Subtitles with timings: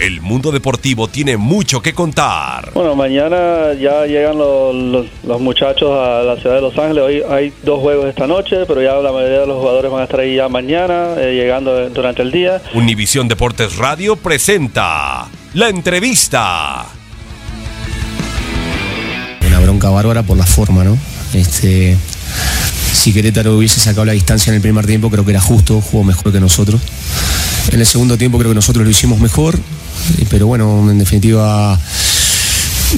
[0.00, 2.70] El mundo deportivo tiene mucho que contar.
[2.72, 7.02] Bueno, mañana ya llegan los, los- los muchachos a la ciudad de Los Ángeles.
[7.04, 10.04] Hoy hay dos juegos esta noche, pero ya la mayoría de los jugadores van a
[10.04, 12.62] estar ahí ya mañana, eh, llegando durante el día.
[12.72, 16.86] Univisión Deportes Radio presenta la entrevista.
[19.46, 20.96] Una bronca bárbara por la forma, ¿no?
[21.34, 21.98] Este,
[22.94, 26.04] si Querétaro hubiese sacado la distancia en el primer tiempo, creo que era justo, jugó
[26.04, 26.80] mejor que nosotros.
[27.72, 29.58] En el segundo tiempo creo que nosotros lo hicimos mejor,
[30.28, 31.78] pero bueno, en definitiva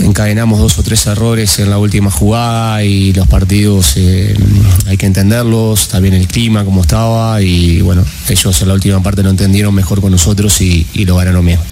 [0.00, 4.34] encadenamos dos o tres errores en la última jugada y los partidos eh,
[4.86, 9.22] hay que entenderlos, también el clima como estaba y bueno, ellos en la última parte
[9.22, 11.71] lo entendieron mejor con nosotros y, y lo ganaron bien.